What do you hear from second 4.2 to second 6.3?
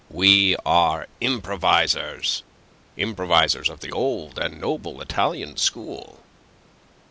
and noble Italian school."